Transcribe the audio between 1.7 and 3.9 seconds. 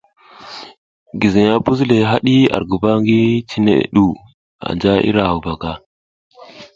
le hadi ar guva ngi, cine